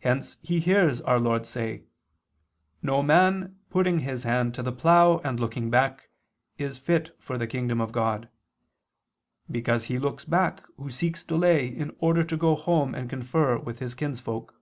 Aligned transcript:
Hence 0.00 0.38
he 0.42 0.58
hears 0.58 1.00
our 1.02 1.20
Lord 1.20 1.46
say: 1.46 1.84
'No 2.82 3.00
man 3.00 3.60
putting 3.70 4.00
his 4.00 4.24
hand 4.24 4.56
to 4.56 4.62
the 4.64 4.72
plough, 4.72 5.18
and 5.18 5.38
looking 5.38 5.70
back, 5.70 6.08
is 6.58 6.78
fit 6.78 7.14
for 7.20 7.38
the 7.38 7.46
kingdom 7.46 7.80
of 7.80 7.92
God,' 7.92 8.28
because 9.48 9.84
he 9.84 10.00
looks 10.00 10.24
back 10.24 10.64
who 10.76 10.90
seeks 10.90 11.22
delay 11.22 11.68
in 11.68 11.94
order 12.00 12.24
to 12.24 12.36
go 12.36 12.56
home 12.56 12.92
and 12.92 13.08
confer 13.08 13.56
with 13.56 13.78
his 13.78 13.94
kinsfolk." 13.94 14.52